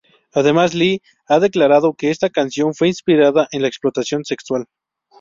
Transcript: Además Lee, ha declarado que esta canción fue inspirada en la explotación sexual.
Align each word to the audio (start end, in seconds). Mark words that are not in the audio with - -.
Además 0.33 0.73
Lee, 0.73 1.03
ha 1.27 1.39
declarado 1.39 1.93
que 1.93 2.09
esta 2.09 2.31
canción 2.31 2.73
fue 2.73 2.87
inspirada 2.87 3.47
en 3.51 3.61
la 3.61 3.67
explotación 3.67 4.25
sexual. 4.25 4.65